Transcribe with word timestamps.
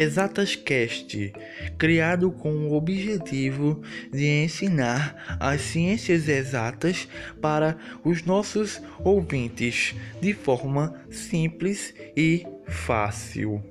Exatas 0.00 0.56
Cast, 0.56 1.30
criado 1.76 2.30
com 2.30 2.68
o 2.68 2.72
objetivo 2.72 3.82
de 4.10 4.26
ensinar 4.44 5.36
as 5.38 5.60
ciências 5.60 6.26
exatas 6.26 7.06
para 7.38 7.76
os 8.02 8.24
nossos 8.24 8.80
ouvintes 9.04 9.94
de 10.18 10.32
forma 10.32 10.94
simples 11.10 11.92
e 12.16 12.46
fácil. 12.66 13.62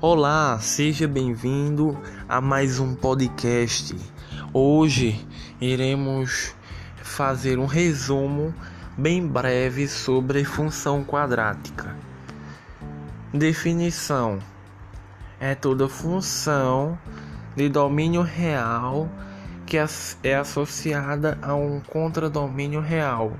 Olá, 0.00 0.58
seja 0.58 1.06
bem-vindo 1.06 1.96
a 2.28 2.40
mais 2.40 2.80
um 2.80 2.96
podcast. 2.96 3.94
Hoje 4.52 5.24
iremos 5.60 6.55
fazer 7.06 7.58
um 7.58 7.66
resumo 7.66 8.52
bem 8.98 9.26
breve 9.26 9.86
sobre 9.88 10.44
função 10.44 11.04
quadrática. 11.04 11.96
Definição: 13.32 14.40
é 15.40 15.54
toda 15.54 15.88
função 15.88 16.98
de 17.54 17.68
domínio 17.68 18.22
real 18.22 19.08
que 19.64 19.78
é 20.22 20.36
associada 20.36 21.38
a 21.42 21.54
um 21.54 21.80
contradomínio 21.80 22.80
real 22.80 23.32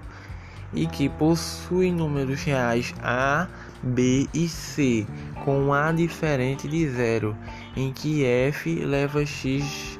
e 0.72 0.86
que 0.86 1.08
possui 1.08 1.92
números 1.92 2.42
reais 2.42 2.94
a, 3.00 3.46
b 3.82 4.28
e 4.34 4.48
c 4.48 5.06
com 5.44 5.72
a 5.72 5.92
diferente 5.92 6.66
de 6.66 6.88
zero, 6.88 7.36
em 7.76 7.92
que 7.92 8.24
f 8.24 8.84
leva 8.84 9.24
x 9.24 9.98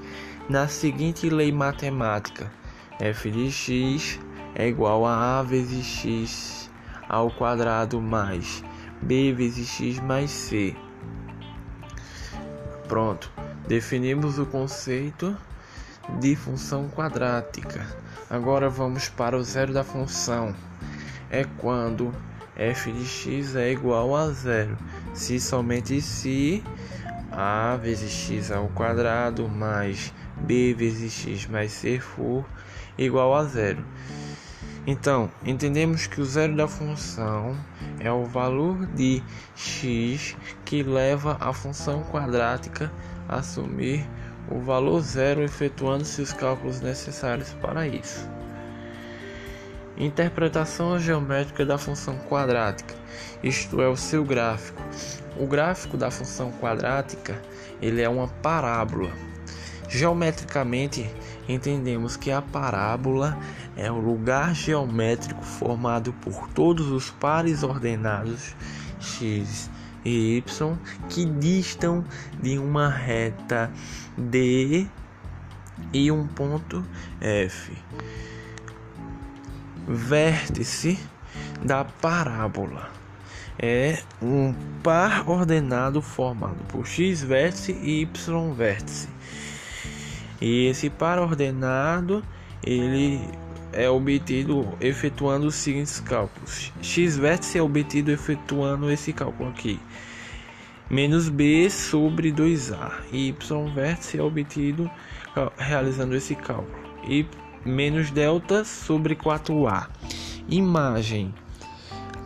na 0.49 0.67
seguinte 0.67 1.29
lei 1.29 1.53
matemática 1.53 2.51
f 3.01 3.31
de 3.31 3.51
x 3.51 4.19
é 4.55 4.69
igual 4.69 5.05
a 5.05 5.39
a 5.39 5.43
vezes 5.43 5.85
x 5.85 6.71
ao 7.09 7.31
quadrado 7.31 8.01
mais 8.01 8.65
b 9.03 9.33
vezes 9.33 9.69
x 9.69 10.01
mais 10.01 10.31
c. 10.31 10.75
Pronto, 12.89 13.31
definimos 13.69 14.39
o 14.39 14.47
conceito 14.47 15.37
de 16.21 16.35
função 16.35 16.89
quadrática. 16.89 17.87
Agora 18.31 18.69
vamos 18.69 19.09
para 19.09 19.37
o 19.37 19.43
zero 19.43 19.73
da 19.73 19.85
função. 19.85 20.55
É 21.31 21.45
quando 21.59 22.15
f 22.57 22.91
de 22.91 23.05
x 23.05 23.57
é 23.57 23.73
igual 23.73 24.17
a 24.17 24.31
zero, 24.31 24.79
se 25.13 25.39
somente 25.39 26.01
se 26.01 26.65
a 27.31 27.77
vezes 27.77 28.11
x 28.11 28.51
ao 28.51 28.69
quadrado 28.69 29.47
mais 29.49 30.15
b 30.39 30.73
vezes 30.73 31.13
x 31.13 31.47
mais 31.47 31.73
c 31.73 31.99
for 31.99 32.45
igual 32.99 33.35
a 33.35 33.45
zero. 33.45 33.85
Então, 34.87 35.31
entendemos 35.45 36.07
que 36.07 36.21
o 36.21 36.25
zero 36.25 36.55
da 36.55 36.69
função 36.69 37.57
é 37.99 38.11
o 38.11 38.25
valor 38.25 38.87
de 38.87 39.21
x 39.57 40.37
que 40.65 40.83
leva 40.83 41.37
a 41.41 41.53
função 41.53 42.05
quadrática 42.05 42.93
a 43.29 43.39
assumir 43.39 44.07
o 44.49 44.61
valor 44.61 45.01
zero, 45.01 45.43
efetuando-se 45.43 46.23
os 46.23 46.33
cálculos 46.33 46.81
necessários 46.81 47.53
para 47.55 47.89
isso. 47.89 48.29
Interpretação 49.99 51.01
geométrica 51.01 51.67
da 51.67 51.79
função 51.79 52.17
quadrática, 52.29 52.95
isto 53.43 53.81
é, 53.81 53.89
o 53.89 53.97
seu 53.97 54.25
gráfico. 54.25 54.81
O 55.37 55.47
gráfico 55.47 55.97
da 55.97 56.11
função 56.11 56.53
quadrática 56.53 57.41
ele 57.83 58.03
é 58.03 58.09
uma 58.09 58.29
parábola 58.29 59.11
Geometricamente, 59.89 61.09
entendemos 61.49 62.17
que 62.17 62.31
a 62.31 62.43
parábola 62.43 63.39
é 63.77 63.91
o 63.91 63.99
lugar 63.99 64.55
geométrico 64.55 65.45
formado 65.45 66.13
por 66.15 66.49
todos 66.49 66.91
os 66.91 67.11
pares 67.11 67.63
ordenados 67.63 68.55
x 69.01 69.71
e 70.05 70.39
y 70.39 70.77
que 71.09 71.25
distam 71.25 72.05
de 72.41 72.59
uma 72.59 72.89
reta 72.89 73.71
D 74.17 74.87
e 75.93 76.11
um 76.11 76.27
ponto 76.27 76.85
F. 77.21 77.73
Vértice 79.87 80.99
da 81.63 81.85
parábola 81.85 82.91
é 83.59 84.03
um 84.21 84.53
par 84.83 85.29
ordenado 85.29 86.03
formado 86.03 86.63
por 86.69 86.87
x 86.87 87.23
vértice 87.23 87.73
e 87.73 88.03
y 88.03 88.53
vértice 88.53 89.09
e 90.41 90.67
esse 90.67 90.91
par 90.91 91.19
ordenado 91.19 92.23
ele 92.63 93.21
é 93.73 93.89
obtido 93.89 94.67
efetuando 94.81 95.47
os 95.47 95.55
seguintes 95.55 96.01
cálculos. 96.01 96.73
x 96.81 97.17
vértice 97.17 97.59
é 97.59 97.63
obtido 97.63 98.11
efetuando 98.11 98.91
esse 98.91 99.13
cálculo 99.13 99.51
aqui. 99.51 99.79
Menos 100.89 101.29
b 101.29 101.69
sobre 101.69 102.33
2a. 102.33 102.93
Y 103.13 103.75
vértice 103.75 104.19
é 104.19 104.23
obtido 104.23 104.91
realizando 105.57 106.15
esse 106.15 106.35
cálculo. 106.35 106.77
E 107.07 107.27
menos 107.65 108.11
delta 108.11 108.65
sobre 108.65 109.15
4a. 109.15 109.89
Imagem. 110.49 111.35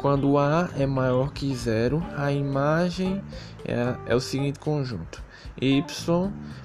Quando 0.00 0.38
a 0.38 0.70
é 0.78 0.86
maior 0.86 1.30
que 1.30 1.54
zero, 1.54 2.02
a 2.16 2.32
imagem 2.32 3.22
é, 3.66 3.94
é 4.06 4.14
o 4.14 4.20
seguinte 4.20 4.58
conjunto 4.58 5.22
y 5.60 5.84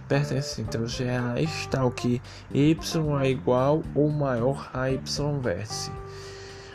pertencente 0.08 0.78
aos 0.78 0.98
reais, 0.98 1.68
tal 1.70 1.92
que 1.92 2.22
y 2.50 2.78
é 3.22 3.30
igual 3.30 3.84
ou 3.94 4.10
maior 4.10 4.70
a 4.74 4.90
y 4.90 4.98
vértice. 5.42 5.92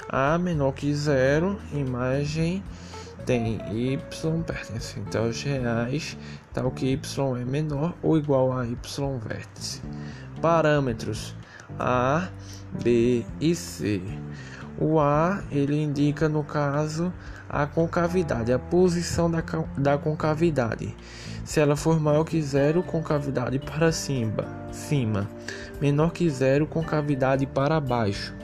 A 0.06 0.36
menor 0.36 0.74
que 0.74 0.92
zero, 0.92 1.58
imagem 1.72 2.62
tem 3.24 3.58
y 3.72 3.98
pertencente 4.46 5.16
aos 5.16 5.42
reais, 5.42 6.14
tal 6.52 6.70
que 6.72 6.92
y 6.92 7.00
é 7.40 7.44
menor 7.46 7.94
ou 8.02 8.18
igual 8.18 8.52
a 8.52 8.66
y 8.66 8.76
vértice. 9.26 9.80
Parâmetros 10.42 11.34
A, 11.78 12.28
B 12.82 13.24
e 13.40 13.54
C. 13.54 14.02
O 14.78 14.98
A 14.98 15.42
ele 15.50 15.80
indica 15.80 16.28
no 16.28 16.42
caso 16.42 17.12
a 17.48 17.66
concavidade, 17.66 18.52
a 18.52 18.58
posição 18.58 19.30
da, 19.30 19.42
da 19.76 19.98
concavidade. 19.98 20.94
Se 21.44 21.58
ela 21.60 21.76
for 21.76 21.98
maior 21.98 22.24
que 22.24 22.40
zero, 22.40 22.82
concavidade 22.82 23.58
para 23.58 23.90
cima, 23.90 24.44
cima, 24.70 25.28
menor 25.80 26.12
que 26.12 26.30
zero, 26.30 26.66
concavidade 26.66 27.46
para 27.46 27.80
baixo. 27.80 28.34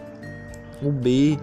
O 0.82 0.90
B 0.90 1.38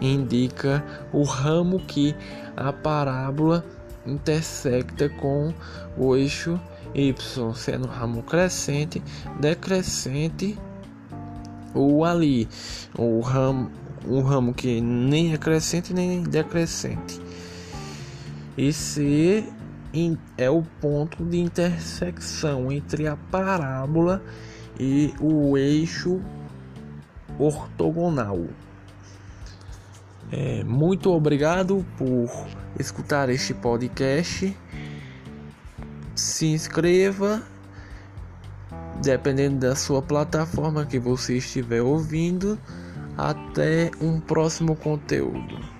indica 0.00 0.84
o 1.12 1.22
ramo 1.22 1.80
que 1.80 2.14
a 2.56 2.72
parábola 2.72 3.64
intersecta 4.06 5.08
com 5.08 5.52
o 5.96 6.14
eixo 6.14 6.60
y, 6.94 7.14
sendo 7.54 7.88
ramo 7.88 8.22
crescente, 8.22 9.02
decrescente 9.40 10.56
ou 11.74 12.04
ali, 12.04 12.48
o 12.96 13.20
ramo, 13.20 13.70
um 14.04 14.20
ramo 14.20 14.52
que 14.52 14.80
nem 14.80 15.32
é 15.32 15.38
crescente 15.38 15.94
nem 15.94 16.22
decrescente. 16.22 17.20
E 18.56 18.72
C 18.72 19.44
é 20.36 20.50
o 20.50 20.62
ponto 20.80 21.24
de 21.24 21.38
intersecção 21.38 22.70
entre 22.70 23.06
a 23.06 23.16
parábola 23.16 24.22
e 24.78 25.14
o 25.20 25.56
eixo 25.56 26.20
ortogonal. 27.38 28.44
É, 30.30 30.64
muito 30.64 31.10
obrigado 31.10 31.86
por 31.96 32.28
escutar 32.78 33.28
este 33.30 33.54
podcast. 33.54 34.54
Se 36.14 36.46
inscreva, 36.46 37.42
dependendo 39.02 39.60
da 39.60 39.76
sua 39.76 40.02
plataforma 40.02 40.84
que 40.84 40.98
você 40.98 41.36
estiver 41.36 41.80
ouvindo. 41.80 42.58
Até 43.16 43.90
um 44.00 44.20
próximo 44.20 44.76
conteúdo. 44.76 45.75